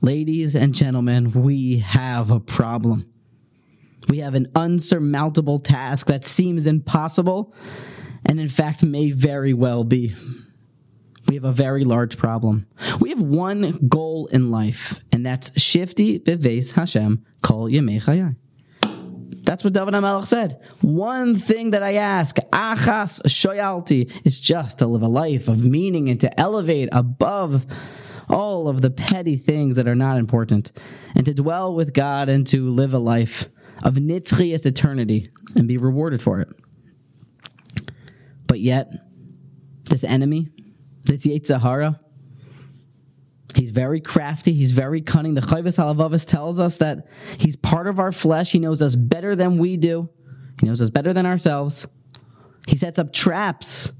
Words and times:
Ladies 0.00 0.54
and 0.54 0.74
gentlemen, 0.74 1.32
we 1.32 1.78
have 1.78 2.30
a 2.30 2.38
problem. 2.38 3.12
We 4.08 4.18
have 4.18 4.34
an 4.34 4.46
unsurmountable 4.54 5.58
task 5.58 6.06
that 6.06 6.24
seems 6.24 6.68
impossible 6.68 7.52
and, 8.24 8.38
in 8.38 8.48
fact, 8.48 8.84
may 8.84 9.10
very 9.10 9.52
well 9.52 9.82
be. 9.82 10.14
We 11.26 11.34
have 11.34 11.44
a 11.44 11.52
very 11.52 11.84
large 11.84 12.16
problem. 12.16 12.68
We 13.00 13.10
have 13.10 13.20
one 13.20 13.88
goal 13.88 14.28
in 14.28 14.52
life, 14.52 15.00
and 15.10 15.26
that's 15.26 15.50
Shifti 15.50 16.24
Beves 16.24 16.72
Hashem 16.72 17.24
Kol 17.42 17.68
Yemei. 17.68 18.36
That's 19.42 19.64
what 19.64 19.72
David 19.72 19.94
HaMelech 19.94 20.26
said. 20.26 20.60
One 20.80 21.34
thing 21.34 21.72
that 21.72 21.82
I 21.82 21.94
ask, 21.94 22.36
achas 22.52 23.20
shoyalti, 23.22 24.12
is 24.24 24.38
just 24.38 24.78
to 24.78 24.86
live 24.86 25.02
a 25.02 25.08
life 25.08 25.48
of 25.48 25.64
meaning 25.64 26.08
and 26.08 26.20
to 26.20 26.40
elevate 26.40 26.88
above 26.92 27.66
all 28.30 28.68
of 28.68 28.82
the 28.82 28.90
petty 28.90 29.36
things 29.36 29.76
that 29.76 29.88
are 29.88 29.94
not 29.94 30.18
important, 30.18 30.72
and 31.14 31.24
to 31.26 31.34
dwell 31.34 31.74
with 31.74 31.94
God 31.94 32.28
and 32.28 32.46
to 32.48 32.68
live 32.68 32.94
a 32.94 32.98
life 32.98 33.48
of 33.82 33.94
nitzchias 33.94 34.66
eternity 34.66 35.30
and 35.56 35.68
be 35.68 35.76
rewarded 35.76 36.20
for 36.20 36.40
it. 36.40 36.48
But 38.46 38.60
yet, 38.60 38.90
this 39.84 40.04
enemy, 40.04 40.48
this 41.04 41.26
Yetzirah, 41.26 41.98
he's 43.54 43.70
very 43.70 44.00
crafty, 44.00 44.52
he's 44.52 44.72
very 44.72 45.00
cunning. 45.00 45.34
The 45.34 45.40
Chovos 45.40 45.78
HaLevavos 45.78 46.26
tells 46.26 46.58
us 46.58 46.76
that 46.76 47.06
he's 47.38 47.56
part 47.56 47.86
of 47.86 47.98
our 47.98 48.12
flesh, 48.12 48.52
he 48.52 48.58
knows 48.58 48.82
us 48.82 48.96
better 48.96 49.34
than 49.34 49.58
we 49.58 49.76
do, 49.76 50.08
he 50.60 50.66
knows 50.66 50.80
us 50.82 50.90
better 50.90 51.12
than 51.12 51.26
ourselves. 51.26 51.86
He 52.66 52.76
sets 52.76 52.98
up 52.98 53.12
traps 53.12 53.92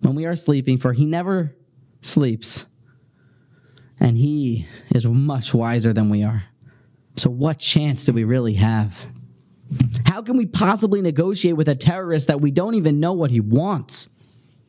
when 0.00 0.14
we 0.14 0.26
are 0.26 0.36
sleeping, 0.36 0.78
for 0.78 0.92
he 0.92 1.06
never 1.06 1.56
sleeps 2.02 2.66
and 4.00 4.16
he 4.16 4.66
is 4.94 5.06
much 5.06 5.52
wiser 5.52 5.92
than 5.92 6.08
we 6.08 6.24
are. 6.24 6.44
So, 7.16 7.30
what 7.30 7.58
chance 7.58 8.06
do 8.06 8.12
we 8.12 8.24
really 8.24 8.54
have? 8.54 9.04
How 10.06 10.22
can 10.22 10.36
we 10.36 10.46
possibly 10.46 11.00
negotiate 11.00 11.56
with 11.56 11.68
a 11.68 11.76
terrorist 11.76 12.28
that 12.28 12.40
we 12.40 12.50
don't 12.50 12.74
even 12.74 12.98
know 12.98 13.12
what 13.12 13.30
he 13.30 13.40
wants? 13.40 14.08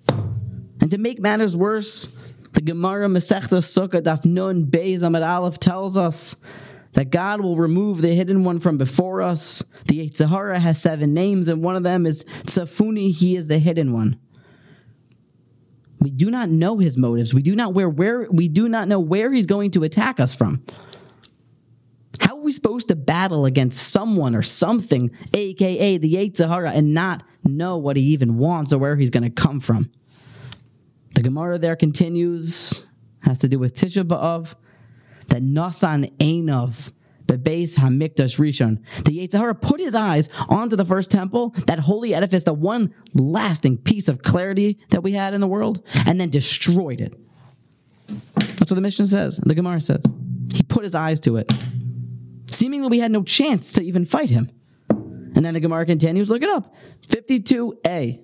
And 0.09 0.91
to 0.91 0.97
make 0.97 1.19
matters 1.19 1.55
worse, 1.55 2.07
the 2.53 2.61
Gemara 2.61 3.07
Masechta 3.07 3.59
Sukkah 3.59 4.01
Daf 4.01 4.25
Nun 4.25 4.65
Beis 4.65 4.99
Amad 4.99 5.27
Aleph 5.27 5.59
tells 5.59 5.95
us 5.95 6.35
that 6.93 7.09
God 7.09 7.41
will 7.41 7.55
remove 7.55 8.01
the 8.01 8.13
hidden 8.13 8.43
one 8.43 8.59
from 8.59 8.77
before 8.77 9.21
us. 9.21 9.63
The 9.87 10.09
Yetzirah 10.09 10.57
has 10.57 10.81
seven 10.81 11.13
names, 11.13 11.47
and 11.47 11.63
one 11.63 11.75
of 11.75 11.83
them 11.83 12.05
is 12.05 12.25
Tsafuni. 12.25 13.11
He 13.11 13.35
is 13.37 13.47
the 13.47 13.59
hidden 13.59 13.93
one. 13.93 14.19
We 16.01 16.09
do 16.09 16.31
not 16.31 16.49
know 16.49 16.79
his 16.79 16.97
motives. 16.97 17.33
We 17.33 17.43
do 17.43 17.55
not 17.55 17.75
where 17.75 17.87
where 17.87 18.27
we 18.31 18.47
do 18.47 18.67
not 18.67 18.87
know 18.87 18.99
where 18.99 19.31
he's 19.31 19.45
going 19.45 19.71
to 19.71 19.83
attack 19.83 20.19
us 20.19 20.33
from. 20.33 20.65
How 22.19 22.37
are 22.37 22.41
we 22.41 22.51
supposed 22.51 22.87
to 22.87 22.95
battle 22.95 23.45
against 23.45 23.91
someone 23.91 24.35
or 24.35 24.41
something, 24.41 25.11
aka 25.33 25.97
the 25.97 26.13
Yetzirah, 26.13 26.73
and 26.73 26.95
not 26.95 27.23
know 27.43 27.77
what 27.77 27.97
he 27.97 28.03
even 28.03 28.37
wants 28.37 28.73
or 28.73 28.79
where 28.79 28.95
he's 28.95 29.11
going 29.11 29.23
to 29.23 29.29
come 29.29 29.59
from? 29.59 29.91
The 31.13 31.21
Gemara 31.21 31.59
there 31.59 31.75
continues, 31.75 32.83
has 33.21 33.37
to 33.39 33.47
do 33.47 33.59
with 33.59 33.75
Tisha 33.75 34.03
B'Av, 34.03 34.55
that 35.27 35.43
Nasan 35.43 36.11
Einov 36.17 36.91
Bebeis 37.31 37.77
Hamikdash 37.77 38.37
Rishon. 38.39 38.83
The 39.05 39.25
Yetzirah 39.25 39.61
put 39.61 39.79
his 39.79 39.95
eyes 39.95 40.27
onto 40.49 40.75
the 40.75 40.83
first 40.83 41.11
temple, 41.11 41.51
that 41.67 41.79
holy 41.79 42.13
edifice, 42.13 42.43
the 42.43 42.53
one 42.53 42.93
lasting 43.13 43.77
piece 43.77 44.09
of 44.09 44.21
clarity 44.21 44.79
that 44.89 45.01
we 45.01 45.13
had 45.13 45.33
in 45.33 45.39
the 45.39 45.47
world, 45.47 45.81
and 46.05 46.19
then 46.19 46.29
destroyed 46.29 46.99
it. 46.99 47.13
That's 48.35 48.69
what 48.69 48.75
the 48.75 48.81
Mishnah 48.81 49.07
says, 49.07 49.37
the 49.37 49.55
Gemara 49.55 49.79
says. 49.79 50.03
He 50.53 50.63
put 50.63 50.83
his 50.83 50.93
eyes 50.93 51.21
to 51.21 51.37
it. 51.37 51.53
Seemingly 52.47 52.89
we 52.89 52.99
had 52.99 53.11
no 53.11 53.23
chance 53.23 53.71
to 53.73 53.81
even 53.81 54.05
fight 54.05 54.29
him. 54.29 54.51
And 54.89 55.45
then 55.45 55.53
the 55.53 55.61
Gemara 55.61 55.85
continues, 55.85 56.29
look 56.29 56.43
it 56.43 56.49
up. 56.49 56.75
52a, 57.07 58.19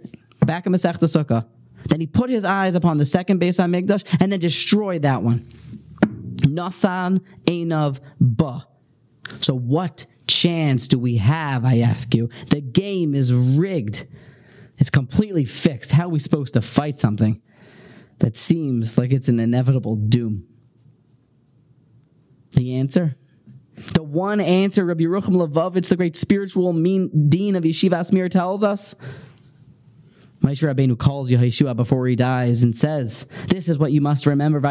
back 0.45 0.65
in 0.65 0.73
Masechta 0.73 1.05
Sukkah. 1.05 1.47
Then 1.89 2.01
he 2.01 2.07
put 2.07 2.29
his 2.29 2.43
eyes 2.43 2.75
upon 2.75 2.97
the 2.97 3.05
second 3.05 3.39
Beis 3.39 3.57
Hamikdash 3.57 4.03
and 4.19 4.33
then 4.33 4.39
destroyed 4.41 5.03
that 5.03 5.23
one. 5.23 5.47
Nasan 6.41 7.21
Einav 7.45 8.01
Ba. 8.19 8.67
So, 9.39 9.55
what 9.55 10.05
chance 10.27 10.87
do 10.87 10.99
we 10.99 11.17
have, 11.17 11.65
I 11.65 11.79
ask 11.79 12.13
you? 12.13 12.29
The 12.49 12.61
game 12.61 13.15
is 13.15 13.33
rigged. 13.33 14.05
It's 14.77 14.89
completely 14.89 15.45
fixed. 15.45 15.91
How 15.91 16.05
are 16.05 16.09
we 16.09 16.19
supposed 16.19 16.53
to 16.53 16.61
fight 16.61 16.97
something 16.97 17.41
that 18.19 18.37
seems 18.37 18.97
like 18.97 19.11
it's 19.11 19.29
an 19.29 19.39
inevitable 19.39 19.95
doom? 19.95 20.45
The 22.53 22.75
answer? 22.75 23.15
The 23.93 24.03
one 24.03 24.41
answer 24.41 24.85
Rabbi 24.85 25.03
Yerucham 25.03 25.35
Levovitz, 25.35 25.89
the 25.89 25.95
great 25.95 26.15
spiritual 26.15 26.73
mean 26.73 27.29
dean 27.29 27.55
of 27.55 27.63
Yeshiva 27.63 28.11
Mir, 28.11 28.29
tells 28.29 28.63
us 28.63 28.95
Moshe 30.41 30.63
Rabbeinu 30.63 30.97
calls 30.97 31.31
Yehoshua 31.31 31.75
before 31.75 32.07
he 32.07 32.15
dies 32.15 32.63
and 32.63 32.75
says, 32.75 33.25
"This 33.49 33.67
is 33.67 33.79
what 33.79 33.91
you 33.91 34.01
must 34.01 34.25
remember. 34.25 34.61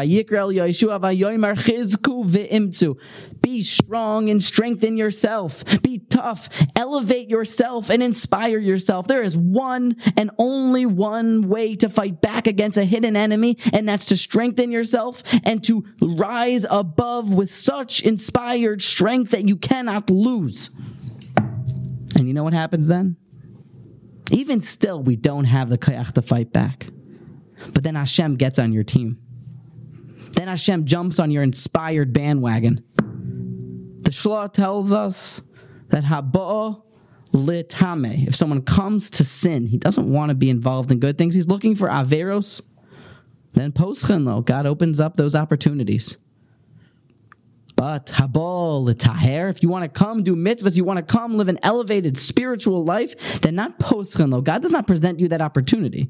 Be 3.41 3.61
strong 3.61 4.29
and 4.29 4.43
strengthen 4.43 4.97
yourself. 4.97 5.81
Be 5.81 5.99
tough. 6.09 6.49
Elevate 6.75 7.29
yourself 7.29 7.89
and 7.89 8.01
inspire 8.01 8.59
yourself. 8.59 9.07
There 9.07 9.21
is 9.21 9.37
one 9.37 9.97
and 10.15 10.31
only 10.39 10.85
one 10.85 11.47
way 11.47 11.75
to 11.75 11.89
fight 11.89 12.21
back 12.21 12.47
against 12.47 12.77
a 12.77 12.85
hidden 12.85 13.15
enemy, 13.15 13.57
and 13.73 13.87
that's 13.87 14.05
to 14.07 14.17
strengthen 14.17 14.71
yourself 14.71 15.21
and 15.43 15.61
to 15.65 15.83
rise 16.01 16.65
above 16.69 17.33
with 17.33 17.51
such 17.51 18.01
inspired 18.01 18.81
strength 18.81 19.31
that 19.31 19.47
you 19.47 19.57
cannot 19.57 20.09
lose." 20.09 20.69
And 22.15 22.27
you 22.27 22.33
know 22.33 22.43
what 22.43 22.53
happens 22.53 22.87
then? 22.87 23.17
Even 24.31 24.61
still, 24.61 25.01
we 25.01 25.15
don't 25.15 25.45
have 25.45 25.69
the 25.69 25.77
kayach 25.77 26.13
to 26.13 26.21
fight 26.21 26.51
back. 26.51 26.87
But 27.73 27.83
then 27.83 27.95
Hashem 27.95 28.35
gets 28.35 28.59
on 28.59 28.73
your 28.73 28.83
team. 28.83 29.19
Then 30.33 30.47
Hashem 30.47 30.85
jumps 30.85 31.19
on 31.19 31.31
your 31.31 31.43
inspired 31.43 32.13
bandwagon. 32.13 32.83
The 34.03 34.11
Shlah 34.11 34.51
tells 34.51 34.93
us 34.93 35.41
that 35.89 36.03
Haba 36.03 36.83
litame. 37.31 38.27
If 38.27 38.35
someone 38.35 38.61
comes 38.61 39.09
to 39.11 39.23
sin, 39.23 39.65
he 39.65 39.77
doesn't 39.77 40.11
want 40.11 40.29
to 40.29 40.35
be 40.35 40.49
involved 40.49 40.91
in 40.91 40.99
good 40.99 41.17
things. 41.17 41.35
He's 41.35 41.47
looking 41.47 41.75
for 41.75 41.87
averos. 41.87 42.61
Then 43.53 43.71
poschen 43.71 44.25
though, 44.25 44.41
God 44.41 44.65
opens 44.65 44.99
up 44.99 45.15
those 45.17 45.35
opportunities. 45.35 46.17
But 47.77 48.07
habol 48.07 48.91
taher, 48.95 49.51
if 49.51 49.61
you 49.61 49.69
want 49.69 49.83
to 49.83 49.87
come 49.87 50.23
do 50.23 50.35
mitzvahs, 50.35 50.75
you 50.75 50.83
want 50.83 50.97
to 50.97 51.03
come 51.03 51.37
live 51.37 51.47
an 51.47 51.59
elevated 51.61 52.17
spiritual 52.17 52.83
life, 52.83 53.39
then 53.41 53.53
not 53.53 53.77
poschen 53.77 54.31
lo. 54.31 54.41
God 54.41 54.63
does 54.63 54.71
not 54.71 54.87
present 54.87 55.19
you 55.19 55.27
that 55.27 55.41
opportunity. 55.41 56.09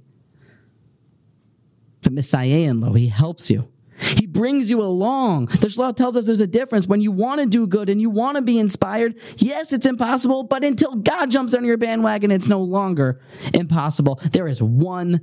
But 2.02 2.16
misayein 2.16 2.82
lo, 2.82 2.94
He 2.94 3.10
helps 3.10 3.52
you. 3.52 3.68
He 4.00 4.28
brings 4.28 4.72
you 4.72 4.82
along. 4.82 5.48
The 5.48 5.68
Shlah 5.68 5.94
tells 5.94 6.16
us 6.16 6.26
there's 6.26 6.40
a 6.40 6.48
difference 6.48 6.88
when 6.88 7.02
you 7.02 7.12
want 7.12 7.42
to 7.42 7.46
do 7.46 7.68
good 7.68 7.90
and 7.90 8.00
you 8.00 8.10
want 8.10 8.38
to 8.38 8.42
be 8.42 8.60
inspired. 8.60 9.20
Yes, 9.36 9.74
it's 9.74 9.86
impossible, 9.86 10.44
but 10.44 10.64
until 10.64 10.96
God 10.96 11.30
jumps 11.30 11.54
on 11.54 11.66
your 11.66 11.78
bandwagon, 11.78 12.32
it's 12.32 12.48
no 12.48 12.62
longer 12.62 13.20
impossible. 13.54 14.22
There 14.32 14.48
is 14.48 14.64
one 14.64 15.20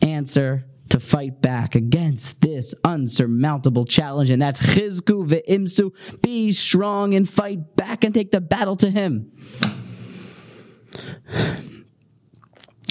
answer 0.00 0.64
to 0.94 1.00
fight 1.00 1.42
back 1.42 1.74
against 1.74 2.40
this 2.40 2.72
unsurmountable 2.84 3.84
challenge, 3.84 4.30
and 4.30 4.40
that's 4.40 4.60
Chizku 4.60 5.26
ve'imsu. 5.28 5.92
Be 6.22 6.52
strong 6.52 7.14
and 7.14 7.28
fight 7.28 7.74
back 7.74 8.04
and 8.04 8.14
take 8.14 8.30
the 8.30 8.40
battle 8.40 8.76
to 8.76 8.88
him. 8.88 9.32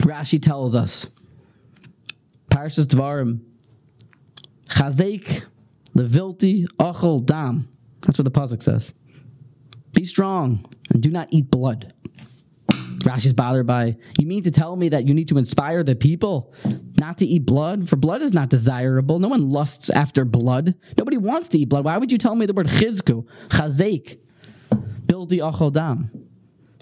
Rashi 0.02 0.41
tells 0.41 0.75
us, 0.75 1.08
Parshas 2.52 2.88
Dvarim, 2.88 3.40
Chazek 4.66 5.46
levilti 5.96 6.66
ochel 6.78 7.25
dam. 7.25 7.70
That's 8.02 8.18
what 8.18 8.25
the 8.25 8.31
pasuk 8.31 8.62
says. 8.62 8.94
Be 9.94 10.03
strong 10.03 10.70
and 10.91 11.02
do 11.02 11.09
not 11.09 11.29
eat 11.32 11.49
blood. 11.49 11.94
Rashi's 12.67 13.34
bothered 13.34 13.67
by, 13.67 13.96
you 14.20 14.28
mean 14.28 14.44
to 14.44 14.52
tell 14.52 14.76
me 14.76 14.90
that 14.90 15.08
you 15.08 15.14
need 15.14 15.29
to 15.29 15.38
inspire 15.38 15.84
the 15.84 15.96
people 15.96 16.53
not 17.03 17.17
to 17.17 17.26
eat 17.26 17.46
blood? 17.46 17.90
For 17.90 17.97
blood 17.97 18.22
is 18.22 18.34
not 18.34 18.50
desirable. 18.50 19.20
No 19.20 19.28
one 19.28 19.52
lusts 19.52 19.90
after 19.90 20.23
blood. 20.23 20.76
Nobody 20.97 21.17
wants 21.17 21.50
to 21.50 21.58
eat 21.58 21.67
blood. 21.67 21.84
Why 21.84 21.97
would 21.97 22.14
you 22.14 22.17
tell 22.17 22.35
me 22.35 22.46
the 22.46 22.53
word 22.53 22.67
chizku, 22.67 23.28
chazek, 23.50 24.17
bildi 25.05 25.40
achodam? 25.40 26.09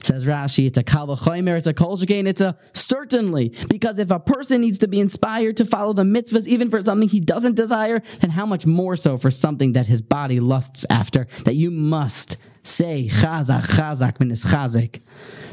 Says 0.04 0.26
Rashi, 0.26 0.66
it's 0.68 0.78
a 0.78 0.84
kalvachomer, 0.84 1.58
it's 1.58 1.68
a 1.68 1.74
kolshikain, 1.74 2.28
it's 2.28 2.42
a 2.42 2.58
certainly. 2.74 3.54
Because 3.68 3.98
if 4.00 4.12
a 4.12 4.20
person 4.20 4.62
needs 4.62 4.80
to 4.80 4.88
be 4.88 5.00
inspired 5.00 5.58
to 5.58 5.66
follow 5.66 5.94
the 5.94 6.04
mitzvahs, 6.04 6.48
even 6.48 6.70
for 6.70 6.82
something 6.82 7.08
he 7.08 7.20
doesn't 7.20 7.56
desire, 7.56 8.02
then 8.20 8.32
how 8.32 8.46
much 8.46 8.66
more 8.66 8.96
so 8.96 9.18
for 9.18 9.32
something 9.32 9.74
that 9.74 9.88
his 9.88 10.02
body 10.02 10.40
lusts 10.40 10.86
after, 10.90 11.28
that 11.46 11.56
you 11.56 11.72
must 11.72 12.38
say 12.64 13.10
chazak, 13.12 13.64
chazak, 13.64 14.18
minis 14.18 14.46
chazek. 14.46 15.02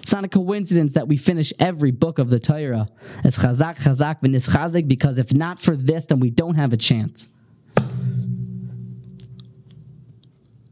It's 0.09 0.15
not 0.15 0.25
a 0.25 0.29
coincidence 0.29 0.95
that 0.95 1.07
we 1.07 1.19
finish 1.19 1.53
every 1.59 1.91
book 1.91 2.19
of 2.19 2.31
the 2.31 2.41
Torah 2.41 2.89
as 3.25 3.37
chazak, 3.37 3.77
chazak, 3.77 4.23
v'nis 4.23 4.49
chazek, 4.49 4.89
because 4.89 5.19
if 5.19 5.35
not 5.35 5.61
for 5.61 5.77
this, 5.77 6.07
then 6.07 6.19
we 6.19 6.31
don't 6.31 6.55
have 6.55 6.73
a 6.73 6.79
chance. 6.79 7.29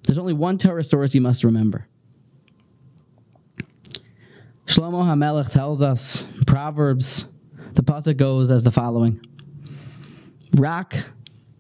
There's 0.05 0.17
only 0.17 0.33
one 0.33 0.57
Torah 0.57 0.83
source 0.83 1.15
you 1.15 1.21
must 1.21 1.45
remember. 1.45 1.87
Shlomo 4.65 5.05
HaMelech 5.05 5.53
tells 5.53 5.83
us, 5.83 6.25
Proverbs, 6.47 7.27
the 7.75 7.83
pasuk 7.83 8.17
goes 8.17 8.51
as 8.51 8.65
the 8.65 8.71
following. 8.71 9.21
Rak, 10.55 11.05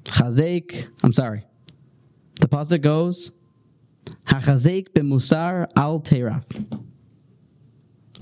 chazek, 0.04 0.88
I'm 1.02 1.12
sorry. 1.12 1.44
The 2.40 2.48
pasuk 2.48 2.80
goes, 2.80 3.32
Hachazek 4.24 4.94
b'musar 4.94 5.66
al 5.76 6.00
teraf. 6.00 6.44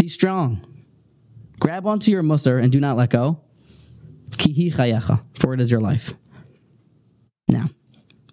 Be 0.05 0.09
strong. 0.09 0.61
Grab 1.59 1.87
onto 1.87 2.11
your 2.11 2.23
musar 2.23 2.63
and 2.63 2.71
do 2.71 2.79
not 2.79 2.99
let 2.99 3.09
go. 3.09 3.41
Kihi 4.33 4.71
chayecha, 4.71 5.25
for 5.39 5.55
it 5.55 5.63
is 5.63 5.71
your 5.71 5.81
life. 5.81 6.13
Now, 7.49 7.71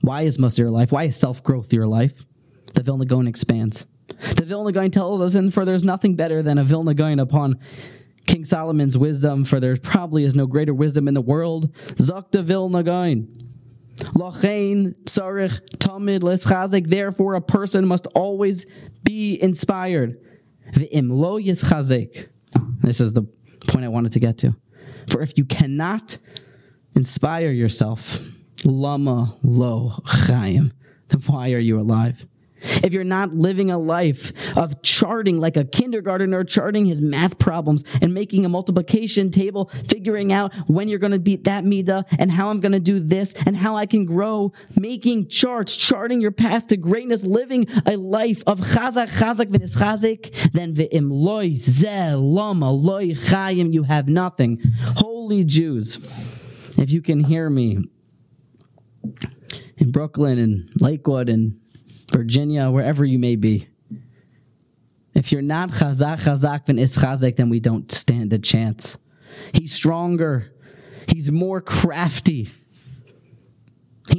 why 0.01 0.23
is 0.23 0.37
musar 0.37 0.57
your 0.57 0.69
life? 0.69 0.91
Why 0.91 1.05
is 1.05 1.15
self 1.15 1.41
growth 1.41 1.71
your 1.71 1.87
life? 1.87 2.11
The 2.75 2.83
Vilna 2.83 3.05
Gaon 3.05 3.25
expands. 3.25 3.85
The 4.35 4.43
Vilna 4.43 4.73
Gaon 4.73 4.91
tells 4.91 5.21
us, 5.21 5.35
and 5.35 5.53
for 5.53 5.63
there's 5.63 5.85
nothing 5.85 6.17
better 6.17 6.41
than 6.41 6.57
a 6.57 6.65
Vilna 6.65 6.93
Gaon 6.93 7.21
upon 7.21 7.57
King 8.27 8.43
Solomon's 8.43 8.97
wisdom, 8.97 9.45
for 9.45 9.61
there 9.61 9.77
probably 9.77 10.25
is 10.25 10.35
no 10.35 10.47
greater 10.47 10.73
wisdom 10.73 11.07
in 11.07 11.13
the 11.13 11.21
world. 11.21 11.73
Zakta 11.95 12.43
Vilna 12.43 12.83
Gaon. 12.83 13.29
Lachain 14.13 14.93
tsarich 15.05 15.61
tamid 15.77 16.19
leschazik. 16.19 16.89
Therefore, 16.89 17.35
a 17.35 17.41
person 17.41 17.87
must 17.87 18.07
always 18.07 18.65
be 19.05 19.41
inspired. 19.41 20.17
This 22.81 22.99
is 22.99 23.13
the 23.13 23.23
point 23.67 23.85
I 23.85 23.89
wanted 23.89 24.11
to 24.13 24.19
get 24.19 24.37
to. 24.39 24.55
For 25.09 25.21
if 25.21 25.37
you 25.37 25.45
cannot 25.45 26.17
inspire 26.95 27.51
yourself, 27.51 28.19
lama 28.63 29.37
lo 29.43 29.91
chayim, 30.05 30.71
then 31.09 31.21
why 31.21 31.51
are 31.51 31.59
you 31.59 31.79
alive? 31.79 32.25
If 32.61 32.93
you're 32.93 33.03
not 33.03 33.33
living 33.33 33.71
a 33.71 33.77
life 33.77 34.31
of 34.57 34.81
charting 34.81 35.39
like 35.39 35.57
a 35.57 35.63
kindergartner 35.63 36.43
charting 36.43 36.85
his 36.85 37.01
math 37.01 37.37
problems 37.39 37.83
and 38.01 38.13
making 38.13 38.45
a 38.45 38.49
multiplication 38.49 39.31
table, 39.31 39.69
figuring 39.87 40.31
out 40.33 40.53
when 40.67 40.89
you're 40.89 40.99
going 40.99 41.11
to 41.11 41.19
beat 41.19 41.45
that 41.45 41.63
mida 41.63 42.05
and 42.19 42.31
how 42.31 42.49
I'm 42.49 42.59
going 42.59 42.71
to 42.71 42.79
do 42.79 42.99
this 42.99 43.33
and 43.45 43.55
how 43.55 43.75
I 43.75 43.85
can 43.85 44.05
grow, 44.05 44.53
making 44.79 45.27
charts, 45.27 45.75
charting 45.75 46.21
your 46.21 46.31
path 46.31 46.67
to 46.67 46.77
greatness, 46.77 47.23
living 47.23 47.67
a 47.85 47.97
life 47.97 48.43
of 48.47 48.59
chazak, 48.59 49.09
chazak, 49.09 49.47
v'nischazik, 49.47 50.51
then 50.51 50.73
ve'im 50.73 51.09
loy 51.11 51.53
ze 51.53 52.13
lama 52.13 52.71
loy 52.71 53.11
chayim, 53.11 53.73
you 53.73 53.83
have 53.83 54.07
nothing. 54.07 54.59
Holy 54.97 55.43
Jews, 55.43 55.97
if 56.77 56.91
you 56.91 57.01
can 57.01 57.23
hear 57.23 57.49
me 57.49 57.79
in 59.77 59.91
Brooklyn 59.91 60.37
and 60.37 60.69
Lakewood 60.79 61.29
and 61.29 61.60
Virginia, 62.11 62.69
wherever 62.69 63.03
you 63.05 63.19
may 63.19 63.35
be. 63.35 63.67
If 65.13 65.31
you're 65.31 65.41
not 65.41 65.71
chazak 65.71 66.21
chazak 66.23 66.65
then 66.65 66.79
is 66.79 66.95
chazak, 66.97 67.35
then 67.35 67.49
we 67.49 67.59
don't 67.59 67.91
stand 67.91 68.31
a 68.33 68.39
chance. 68.39 68.97
He's 69.53 69.73
stronger. 69.73 70.53
He's 71.07 71.31
more 71.31 71.61
crafty. 71.61 72.49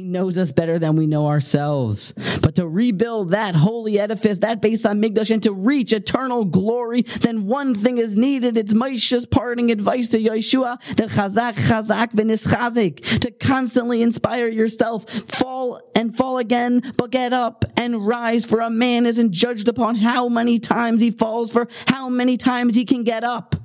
Knows 0.05 0.37
us 0.37 0.51
better 0.51 0.79
than 0.79 0.97
we 0.97 1.07
know 1.07 1.27
ourselves. 1.27 2.11
But 2.41 2.55
to 2.55 2.67
rebuild 2.67 3.31
that 3.31 3.55
holy 3.55 3.97
edifice, 3.97 4.39
that 4.39 4.61
Beis 4.61 4.85
Hamikdash, 4.85 5.31
and 5.31 5.41
to 5.43 5.53
reach 5.53 5.93
eternal 5.93 6.43
glory, 6.43 7.03
then 7.21 7.47
one 7.47 7.73
thing 7.73 7.99
is 7.99 8.17
needed. 8.17 8.57
It's 8.57 8.73
Moshe's 8.73 9.25
parting 9.25 9.71
advice 9.71 10.09
to 10.09 10.19
Yeshua 10.19 10.77
that 10.97 11.07
chazak, 11.07 11.53
chazak, 11.53 12.11
v'nischazik, 12.11 13.19
to 13.21 13.31
constantly 13.31 14.01
inspire 14.01 14.49
yourself, 14.49 15.09
fall 15.09 15.79
and 15.95 16.13
fall 16.13 16.37
again, 16.37 16.81
but 16.97 17.09
get 17.09 17.31
up 17.31 17.63
and 17.77 18.05
rise. 18.05 18.43
For 18.43 18.59
a 18.59 18.69
man 18.69 19.05
isn't 19.05 19.31
judged 19.31 19.69
upon 19.69 19.95
how 19.95 20.27
many 20.27 20.59
times 20.59 21.01
he 21.01 21.11
falls, 21.11 21.49
for 21.49 21.69
how 21.87 22.09
many 22.09 22.35
times 22.35 22.75
he 22.75 22.83
can 22.83 23.05
get 23.05 23.23
up. 23.23 23.55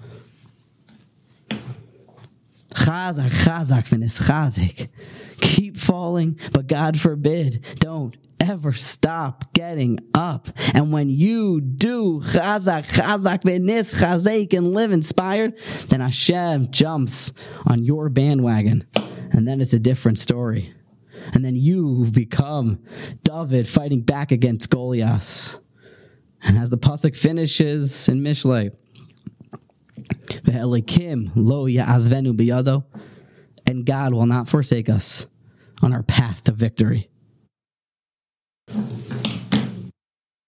Chazak, 2.88 3.30
chazak, 3.44 3.86
v'nischazik. 3.90 4.88
Keep 5.42 5.76
falling, 5.76 6.40
but 6.52 6.66
God 6.66 6.98
forbid, 6.98 7.62
don't 7.80 8.16
ever 8.40 8.72
stop 8.72 9.52
getting 9.52 9.98
up. 10.14 10.48
And 10.72 10.90
when 10.90 11.10
you 11.10 11.60
do 11.60 12.20
chazak, 12.20 12.90
chazak, 12.90 13.42
v'nis, 13.42 14.00
chazak, 14.00 14.56
and 14.56 14.72
live 14.72 14.90
inspired, 14.90 15.58
then 15.88 16.00
Hashem 16.00 16.70
jumps 16.70 17.32
on 17.66 17.84
your 17.84 18.08
bandwagon. 18.08 18.86
And 19.32 19.46
then 19.46 19.60
it's 19.60 19.74
a 19.74 19.78
different 19.78 20.18
story. 20.18 20.72
And 21.34 21.44
then 21.44 21.56
you 21.56 22.06
become 22.10 22.82
David 23.22 23.68
fighting 23.68 24.00
back 24.00 24.32
against 24.32 24.70
Goliath. 24.70 25.58
And 26.40 26.56
as 26.56 26.70
the 26.70 26.78
pasuk 26.78 27.14
finishes 27.14 28.08
in 28.08 28.22
Mishlei, 28.22 28.70
Lo 31.34 31.66
ya'azvenu 31.66 32.34
biyado, 32.36 32.84
and 33.66 33.84
God 33.84 34.14
will 34.14 34.26
not 34.26 34.48
forsake 34.48 34.88
us 34.88 35.26
on 35.82 35.92
our 35.92 36.02
path 36.02 36.44
to 36.44 36.52
victory. 36.52 37.08